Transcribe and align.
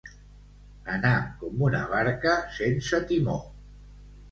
Anar 0.93 1.11
com 1.43 1.61
una 1.67 1.83
barca 1.93 2.35
sense 2.59 3.03
timó. 3.15 3.39